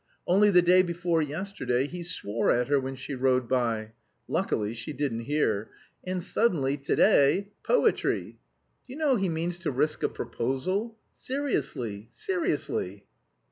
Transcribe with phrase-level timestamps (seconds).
[0.25, 3.91] Only the day before yesterday he swore at her when she rode by
[4.27, 5.69] luckily she didn't hear.
[6.03, 8.39] And, suddenly, to day poetry!
[8.87, 10.97] Do you know he means to risk a proposal?
[11.13, 12.07] Seriously!
[12.09, 13.05] Seriously!"